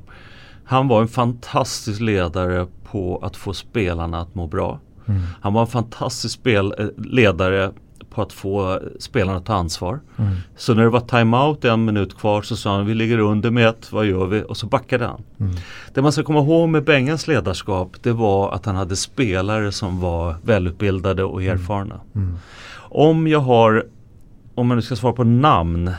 [0.70, 4.80] han var en fantastisk ledare på att få spelarna att må bra.
[5.06, 5.22] Mm.
[5.42, 7.72] Han var en fantastisk spel, eh, ledare
[8.10, 10.00] på att få spelarna att ta ansvar.
[10.18, 10.36] Mm.
[10.58, 13.68] Så när det var timeout en minut kvar så sa han vi ligger under med
[13.68, 14.44] ett, vad gör vi?
[14.48, 15.24] Och så backade han.
[15.40, 15.56] Mm.
[15.94, 20.00] Det man ska komma ihåg med Bengans ledarskap det var att han hade spelare som
[20.00, 21.54] var välutbildade och mm.
[21.54, 22.00] erfarna.
[22.16, 22.38] Mm.
[22.92, 23.86] Om jag har,
[24.56, 25.92] om man nu ska svara på namn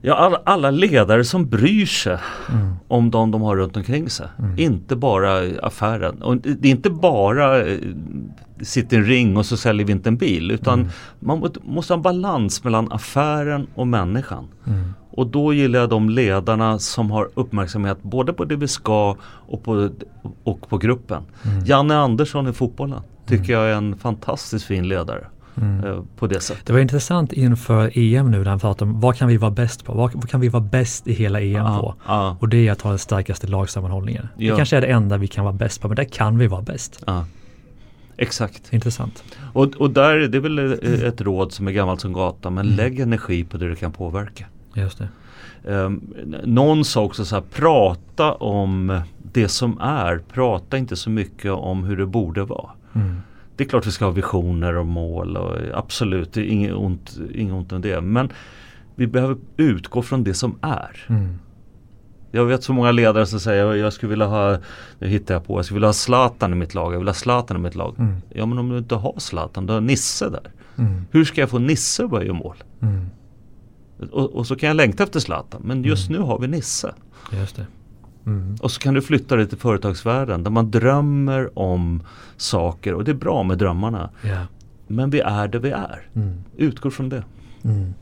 [0.00, 2.74] Ja, alla, alla, ledare som bryr sig mm.
[2.88, 4.26] om de de har runt omkring sig.
[4.38, 4.58] Mm.
[4.58, 6.22] Inte bara affären.
[6.22, 7.78] Och det är inte bara eh,
[8.60, 10.50] sitta i en ring och så säljer vi inte en bil.
[10.50, 10.92] Utan mm.
[11.20, 14.48] man måste ha en balans mellan affären och människan.
[14.66, 14.92] Mm.
[15.10, 19.64] Och då gillar jag de ledarna som har uppmärksamhet både på det vi ska och
[19.64, 19.90] på,
[20.44, 21.22] och på gruppen.
[21.42, 21.64] Mm.
[21.64, 23.64] Janne Andersson i fotbollen tycker mm.
[23.64, 25.26] jag är en fantastiskt fin ledare.
[25.56, 25.84] Mm.
[25.84, 26.66] Eh, på det sättet.
[26.66, 29.84] Det var intressant inför EM nu när han pratade om vad kan vi vara bäst
[29.84, 29.92] på?
[29.92, 31.94] Vad, vad kan vi vara bäst i hela EM ah, på?
[32.06, 32.36] Ah.
[32.40, 34.28] Och det är att ha den starkaste lagsammanhållningen.
[34.36, 34.52] Ja.
[34.52, 36.62] Det kanske är det enda vi kan vara bäst på men där kan vi vara
[36.62, 37.02] bäst.
[37.06, 37.22] Ah.
[38.16, 38.72] Exakt.
[38.72, 39.24] Intressant.
[39.52, 40.58] Och, och där, det är väl
[41.04, 42.76] ett råd som är gammalt som gatan men mm.
[42.76, 44.46] lägg energi på det du kan påverka.
[44.74, 45.08] Just det.
[45.64, 46.14] Um,
[46.44, 49.00] någon sa också så här, prata om
[49.32, 52.70] det som är, prata inte så mycket om hur det borde vara.
[52.94, 53.22] Mm
[53.56, 57.18] det är klart vi ska ha visioner och mål och absolut, det är inget ont,
[57.34, 58.00] inget ont med det.
[58.00, 58.32] Men
[58.94, 61.06] vi behöver utgå från det som är.
[61.08, 61.38] Mm.
[62.30, 64.58] Jag vet så många ledare som säger jag skulle vilja ha,
[64.98, 67.14] nu hittar jag på, jag skulle vilja ha Zlatan i mitt lag, jag vill ha
[67.14, 67.94] Zlatan i mitt lag.
[67.98, 68.14] Mm.
[68.28, 70.50] Ja men om du inte har Zlatan, du har Nisse där.
[70.78, 71.06] Mm.
[71.10, 72.56] Hur ska jag få Nisse att börja göra mål?
[72.82, 73.06] Mm.
[74.12, 76.20] Och, och, så kan jag längta efter Zlatan, men just mm.
[76.20, 76.94] nu har vi Nisse.
[77.32, 77.66] Just det.
[78.26, 78.56] Mm.
[78.60, 82.02] Och så kan du flytta det till företagsvärlden där man drömmer om
[82.36, 84.10] saker och det är bra med drömmarna.
[84.24, 84.44] Yeah.
[84.86, 86.08] Men vi är det vi är.
[86.14, 86.44] Mm.
[86.56, 87.24] Utgår från det.
[87.64, 87.94] Mm.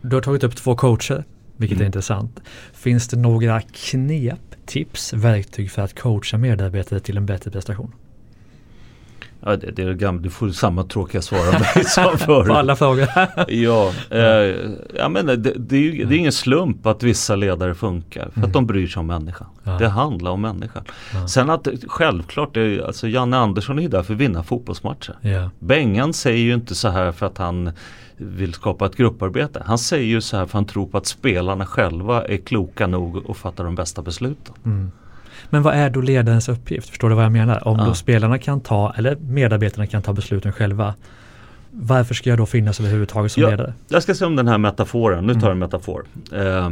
[0.00, 1.24] Du har tagit upp två coacher,
[1.56, 1.86] vilket är mm.
[1.86, 2.40] intressant.
[2.72, 7.92] Finns det några knep, tips, verktyg för att coacha medarbetare till en bättre prestation?
[9.40, 12.48] Ja, det, det är gammalt, du får samma tråkiga svar av mig som förut.
[12.48, 13.08] På alla frågor.
[13.48, 14.22] ja, eh,
[14.94, 18.28] ja men det, det, är ju, det är ingen slump att vissa ledare funkar.
[18.30, 18.48] För mm.
[18.48, 19.46] att de bryr sig om människan.
[19.64, 19.78] Ja.
[19.78, 20.84] Det handlar om människan.
[21.14, 21.28] Ja.
[21.28, 25.14] Sen att självklart, är, alltså Janne Andersson är ju där för att vinna fotbollsmatcher.
[25.20, 25.50] Ja.
[25.58, 27.70] Bengan säger ju inte så här för att han
[28.16, 29.62] vill skapa ett grupparbete.
[29.66, 32.86] Han säger ju så här för att han tror på att spelarna själva är kloka
[32.86, 34.54] nog och fattar de bästa besluten.
[34.64, 34.90] Mm.
[35.50, 36.88] Men vad är då ledarens uppgift?
[36.88, 37.68] Förstår du vad jag menar?
[37.68, 37.84] Om ja.
[37.84, 40.94] då spelarna kan ta, eller medarbetarna kan ta besluten själva.
[41.70, 43.74] Varför ska jag då finnas överhuvudtaget som ja, ledare?
[43.88, 45.58] Jag ska se om den här metaforen, nu tar jag en mm.
[45.58, 46.04] metafor.
[46.32, 46.70] Eh,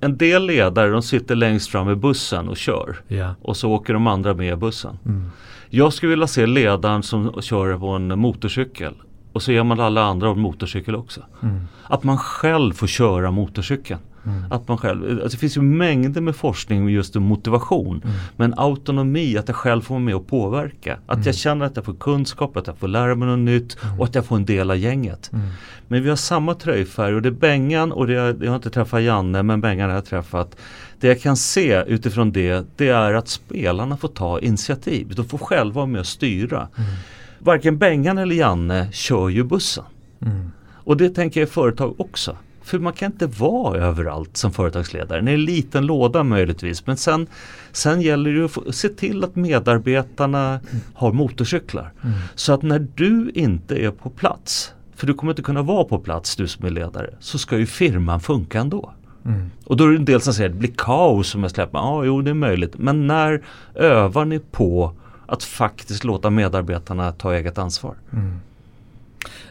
[0.00, 2.96] en del ledare de sitter längst fram i bussen och kör.
[3.08, 3.34] Ja.
[3.42, 4.98] Och så åker de andra med bussen.
[5.04, 5.30] Mm.
[5.68, 8.94] Jag skulle vilja se ledaren som kör på en motorcykel.
[9.32, 11.20] Och så ger man alla andra en motorcykel också.
[11.42, 11.60] Mm.
[11.82, 14.00] Att man själv får köra motorcykeln.
[14.26, 14.44] Mm.
[14.52, 18.00] Att man själv, alltså det finns ju mängder med forskning med just motivation.
[18.04, 18.16] Mm.
[18.36, 20.98] Men autonomi, att jag själv får vara med och påverka.
[21.06, 21.26] Att Mm.
[21.26, 24.14] jag känner att jag får kunskap, att jag får lära mig något nytt och att
[24.14, 25.30] jag får en del av gänget.
[25.32, 25.46] Mm.
[25.88, 28.70] Men vi har samma tröjfärg och det är Bengan och det är, jag har inte
[28.70, 30.56] träffat Janne men Bengan har jag träffat.
[31.00, 35.12] Det jag kan se utifrån det, det är att spelarna får ta initiativ.
[35.16, 36.68] De får själva vara med och styra.
[36.76, 36.90] Mm.
[37.38, 39.84] Varken Bengan eller Janne kör ju bussen.
[40.22, 40.50] Mm.
[40.84, 42.36] Och det tänker jag i företag också.
[42.62, 45.20] För man kan inte vara överallt som företagsledare.
[45.20, 46.86] Det är en liten låda möjligtvis.
[46.86, 47.26] Men sen,
[47.72, 50.60] sen gäller det att få, se till att medarbetarna
[50.94, 51.92] har motorcyklar.
[52.02, 52.16] Mm.
[52.34, 55.98] Så att när du inte är på plats, för du kommer inte kunna vara på
[55.98, 58.92] plats du som är ledare, så ska ju firman funka ändå.
[59.24, 59.50] Mm.
[59.64, 61.78] Och då är det en del som säger att det blir kaos om jag släpper.
[61.78, 62.78] Ja, jo det är möjligt.
[62.78, 63.42] Men när
[63.74, 64.92] övar ni på
[65.26, 67.94] att faktiskt låta medarbetarna ta eget ansvar?
[68.12, 68.40] Mm.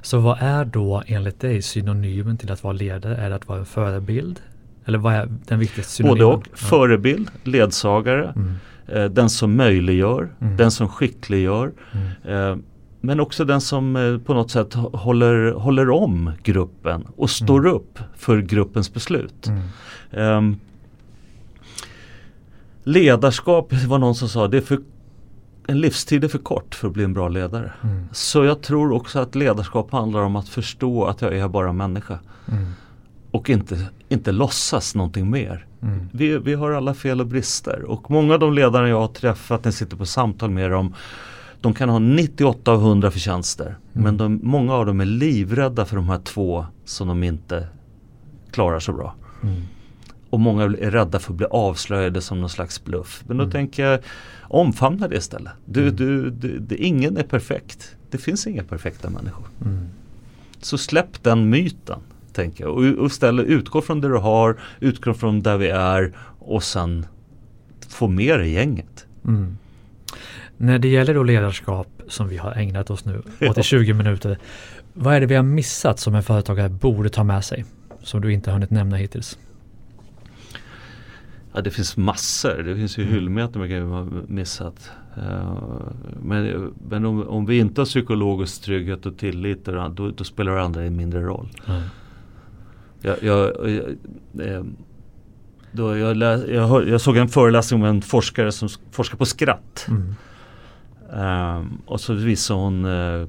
[0.02, 3.18] Så vad är då enligt dig synonymen till att vara ledare?
[3.18, 4.42] Är det att vara en förebild?
[4.86, 6.18] Eller vad är den viktigaste synonymen?
[6.28, 6.58] Både och.
[6.58, 8.54] Förebild, ledsagare, Mm.
[8.88, 10.58] eh, den som möjliggör, Mm.
[10.58, 11.72] den som skickliggör.
[12.24, 12.52] Mm.
[12.52, 12.58] Eh,
[13.02, 17.68] men också den som eh, på något sätt hå- håller, håller om gruppen och står
[17.68, 19.48] upp för gruppens beslut.
[19.48, 19.62] Mm.
[20.12, 20.56] Ehm,
[22.84, 24.80] ledarskap var någon som sa det är för,
[25.70, 27.72] en livstid är för kort för att bli en bra ledare.
[27.84, 28.06] Mm.
[28.12, 32.20] Så jag tror också att ledarskap handlar om att förstå att jag är bara människa.
[32.52, 32.66] Mm.
[33.32, 35.66] Och inte, inte låtsas någonting mer.
[35.82, 36.10] Mm.
[36.12, 39.64] Vi, vi har alla fel och brister och många av de ledare jag har träffat
[39.64, 40.94] när jag sitter på samtal med dem
[41.62, 44.04] de kan ha 98 av 100 förtjänster Mm.
[44.04, 47.68] men de, många av dem är livrädda för de här två som de inte
[48.52, 49.16] klarar så bra.
[50.30, 53.24] Och många är rädda för att bli avslöjade som någon slags bluff.
[53.28, 53.52] Men då Mm.
[53.52, 54.00] tänker jag
[54.42, 55.54] omfamna det istället.
[55.66, 55.96] Du, Mm.
[55.96, 57.96] du, du, det, ingen är perfekt.
[58.12, 59.46] Det finns inga perfekta människor.
[59.66, 59.86] Mm.
[60.62, 62.00] Så släpp den myten.
[62.34, 62.74] Tänker jag.
[62.74, 67.06] Och, och istället utgå från det du har, utgå från där vi är och sen
[67.88, 69.06] få med dig gänget.
[69.28, 69.58] Mm.
[70.58, 74.38] När det gäller då ledarskap som vi har ägnat oss nu åt i 20 minuter.
[74.94, 77.66] Vad är det vi har missat som en företagare borde ta med sig?
[78.04, 79.38] Som du inte har hunnit nämna hittills.
[81.54, 82.64] Ja, det finns massor.
[82.64, 83.14] Det finns ju Mm.
[83.16, 84.92] hyllmeter med grejer vi har missat.
[85.18, 85.54] Eh,
[86.22, 90.56] men men om, om vi inte har psykologisk trygghet och tillit då, då, då spelar
[90.56, 91.48] det andra en mindre roll.
[91.68, 91.82] Mm.
[93.02, 94.64] Jag, jag, jag, eh,
[95.72, 99.18] då jag, lä, jag, hör, jag såg en föreläsning om en forskare som sk- forskar
[99.18, 99.86] på skratt.
[99.90, 100.16] Mm.
[101.14, 103.28] Ehm, och så visade hon eh,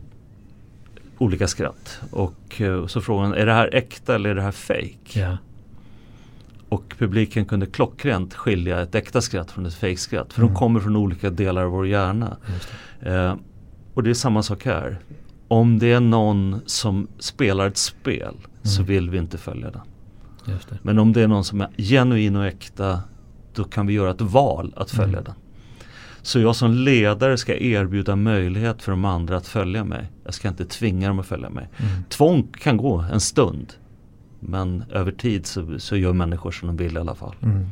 [1.18, 2.00] olika skratt.
[2.11, 5.20] Och eh, så frågade hon, är det här äkta eller är det här fake?
[5.20, 5.37] Ja.
[6.70, 10.33] Och publiken kunde klockrent skilja ett äkta skratt från ett fake-skratt.
[10.33, 10.52] För Mm.
[10.54, 12.37] de kommer från olika delar av vår hjärna.
[13.00, 13.11] Det.
[13.14, 13.35] Eh,
[13.94, 14.98] och det är samma sak här.
[15.48, 18.88] Om det är någon som spelar ett spel så Mm.
[18.94, 19.80] vill vi inte följa den.
[20.83, 23.00] Men om det är någon som är genuin och äkta
[23.54, 25.24] då kan vi göra ett val att följa Mm.
[25.24, 25.35] den.
[26.22, 30.11] Så jag som ledare ska erbjuda möjlighet för de andra att följa mig.
[30.24, 31.68] Jag ska inte tvinga dem att följa mig.
[31.76, 31.92] Mm.
[32.09, 33.72] Tvång kan gå en stund.
[34.40, 37.35] Men över tid så, så gör människor som de vill i alla fall.
[37.42, 37.66] Mm.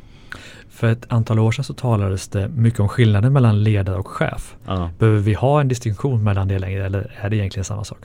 [0.69, 4.57] För ett antal år sedan så talades det mycket om skillnaden mellan ledare och chef.
[4.67, 4.91] Ja.
[4.99, 7.99] Behöver vi ha en distinktion mellan det längre eller är det egentligen samma sak?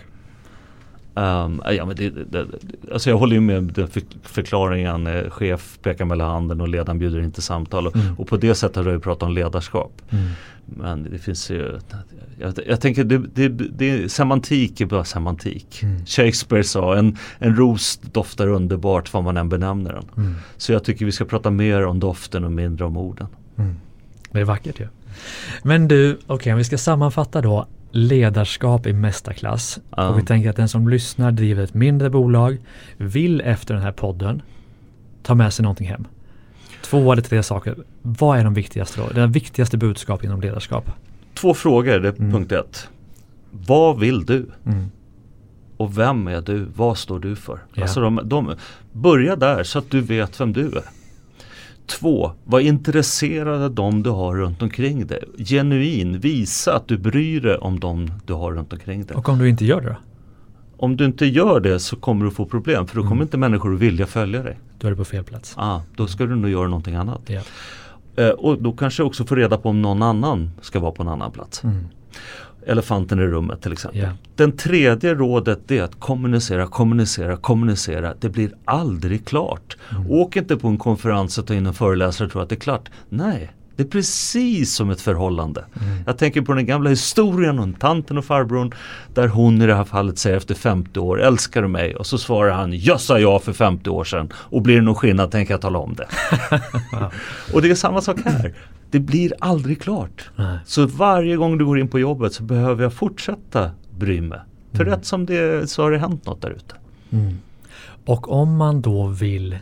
[1.15, 2.45] Um, ja, men det, det,
[2.93, 5.08] alltså jag håller ju med den för, förklaringen.
[5.08, 7.88] Eh, chef pekar mellan handen och ledaren bjuder inte samtal.
[7.88, 8.15] Och, Mm.
[8.19, 10.02] och på det sättet har jag pratat om ledarskap.
[10.10, 10.26] Mm.
[10.65, 11.80] Men det finns ju,
[12.39, 15.84] jag, jag tänker det, det, det, semantik är bara semantik.
[15.84, 16.06] Mm.
[16.06, 20.06] Shakespeare sa en, en ros doftar underbart vad man än benämner den.
[20.26, 20.36] Mm.
[20.58, 23.28] Så jag tycker vi ska prata mer om doften och mindre om orden.
[23.58, 23.76] Mm.
[24.32, 24.88] Det är vackert ju.
[25.63, 29.79] Men du, okej om vi ska sammanfatta då ledarskap i mästarklass.
[29.95, 30.08] Ja.
[30.10, 32.58] Och vi tänker att den som lyssnar driver ett mindre bolag,
[32.97, 34.41] vill efter den här podden
[35.23, 36.08] ta med sig någonting hem.
[36.84, 37.75] Två eller tre saker.
[38.01, 39.08] Vad är de viktigaste då?
[39.08, 40.91] Det viktigaste budskapet inom ledarskap?
[41.34, 42.32] Två frågor, det är Mm.
[42.32, 42.88] punkt ett.
[43.51, 44.45] Vad vill du?
[44.65, 44.86] Mm.
[45.77, 46.67] Och vem är du?
[46.75, 47.60] Vad står du för?
[47.73, 47.82] Ja.
[47.82, 48.56] Alltså de, de,
[48.91, 50.84] börja där så att du vet vem du är.
[51.86, 55.24] Två, var intresserad av dem du har runt omkring dig.
[55.38, 59.17] Genuin, visa att du bryr dig om dem du har runt omkring dig.
[59.17, 59.96] Och om du inte gör det då?
[60.78, 63.22] Om du inte gör det så kommer du få problem för då kommer Mm.
[63.22, 64.60] inte människor att vilja följa dig.
[64.80, 65.54] Då är du på fel plats.
[65.58, 67.22] Ah, då ska du nog göra någonting annat.
[67.26, 67.41] Ja.
[68.15, 71.10] Eh, och då kanske också få reda på om någon annan ska vara på en
[71.10, 71.63] annan plats.
[71.63, 71.86] Mm.
[72.67, 74.02] Elefanten i rummet till exempel.
[74.02, 74.10] Ja.
[74.36, 78.13] Den tredje rådet är att kommunicera, kommunicera, kommunicera.
[78.19, 79.78] Det blir aldrig klart.
[79.91, 80.12] Mm.
[80.12, 82.60] Åk inte på en konferens och ta in en föreläsare och tro att det är
[82.60, 82.89] klart.
[83.10, 85.65] Nej, det är precis som ett förhållande.
[85.82, 86.04] Mm.
[86.06, 88.73] Jag tänker på den gamla historien om tanten och farbrorn
[89.13, 91.95] där hon i det här fallet säger efter 50 år, älskar du mig?
[91.95, 94.95] Och så svarar han, jag sa ja för 50 år sedan och blir det någon
[94.95, 96.08] skillnad tänker jag tala om det.
[97.54, 98.54] och det är samma sak här.
[98.93, 100.29] Det blir aldrig klart.
[100.36, 100.58] Nej.
[100.65, 104.39] Så varje gång du går in på jobbet så behöver jag fortsätta bry mig.
[104.73, 106.75] För rätt som det så har det hänt något där ute.
[107.12, 107.34] Mm.
[108.06, 109.58] Och om man då vill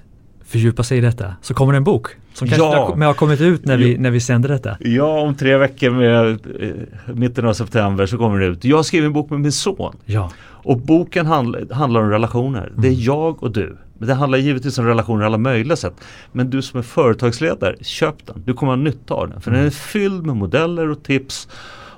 [0.46, 2.94] fördjupa sig i detta så kommer det en bok som kanske Ja.
[2.98, 4.78] har, har kommit ut när vi, när vi sänder detta.
[4.80, 6.30] Ja, om tre veckor med
[6.62, 8.66] eh, mitten av september så kommer det ut.
[8.66, 9.96] Jag skrev en bok med min son.
[10.06, 12.72] Ja, Och boken handl handlar om relationer.
[12.78, 13.78] Det är jag och du.
[14.02, 15.94] Men det handlar givetvis om relationer i alla möjliga sätt.
[16.32, 18.44] Men du som är företagsledare, köp den.
[18.46, 19.42] Du kommer ha nytta av den.
[19.42, 21.48] För den är fylld med modeller och tips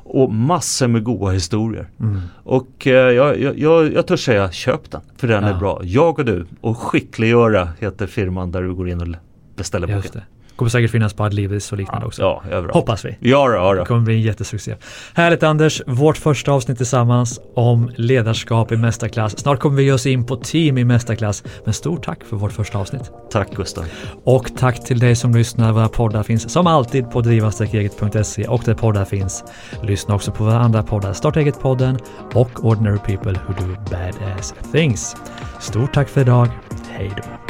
[0.04, 1.88] och massor med goda historier.
[2.00, 2.22] mm.
[2.44, 5.02] Och eh, jag, jag, jag, jag törs säga köp den.
[5.18, 5.50] För den Ja.
[5.50, 5.82] är bra.
[5.84, 9.08] Jag och du och Skickliggöra heter firman där du går in och
[9.56, 10.22] beställer boken.
[10.56, 12.22] Kommer säkert finnas på Adlibris och liknande också.
[12.22, 12.74] Ja, överallt.
[12.74, 13.18] Hoppas vi.
[13.20, 14.76] Ja, då, ja, Det kommer bli en jättesuccé.
[15.14, 19.40] Härligt Anders, vårt första avsnitt tillsammans om ledarskap i mästarklass.
[19.40, 21.44] Snart kommer vi ge oss in på team i mästarklass.
[21.66, 23.12] Men stort tack för vårt första avsnitt.
[23.32, 23.86] Tack Gustav.
[24.24, 25.72] Och tack till dig som lyssnar.
[25.72, 29.44] Våra poddar finns som alltid på driva-eget.se och där poddar finns.
[29.84, 32.00] Lyssna också på våra andra poddar, Starta eget-podden
[32.34, 35.16] och Ordinary People Who Do Badass Things.
[35.60, 36.48] Stort tack för idag.
[36.92, 37.43] Hej då.